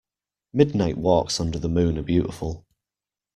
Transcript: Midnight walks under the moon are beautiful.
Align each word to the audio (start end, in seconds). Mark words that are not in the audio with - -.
Midnight 0.51 0.97
walks 0.97 1.39
under 1.39 1.59
the 1.59 1.69
moon 1.69 1.95
are 1.99 2.01
beautiful. 2.01 2.65